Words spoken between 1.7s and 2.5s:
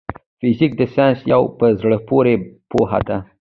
زړه پوري